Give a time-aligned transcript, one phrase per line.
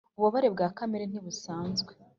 [0.17, 1.91] ububabare bwa kamere ntibusanzwe!